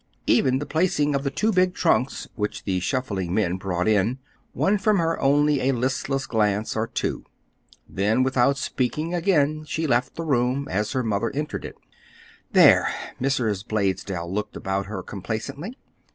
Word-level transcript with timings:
Even 0.25 0.57
the 0.57 0.65
placing 0.65 1.13
of 1.13 1.23
the 1.23 1.29
two 1.29 1.51
big 1.51 1.75
trunks, 1.75 2.27
which 2.33 2.63
the 2.63 2.79
shuffling 2.79 3.35
men 3.35 3.57
brought 3.57 3.87
in, 3.87 4.17
won 4.51 4.79
from 4.79 4.97
her 4.97 5.19
only 5.21 5.61
a 5.69 5.73
listless 5.73 6.25
glance 6.25 6.75
or 6.75 6.87
two. 6.87 7.23
Then, 7.87 8.23
without 8.23 8.57
speaking 8.57 9.13
again, 9.13 9.63
she 9.63 9.85
left 9.85 10.15
the 10.15 10.23
room, 10.25 10.67
as 10.71 10.93
her 10.93 11.03
mother 11.03 11.29
entered 11.35 11.63
it. 11.65 11.75
"There!" 12.51 12.87
Mrs. 13.21 13.63
Blaisdell 13.67 14.33
looked 14.33 14.55
about 14.57 14.87
her 14.87 15.03
complacently. 15.03 15.77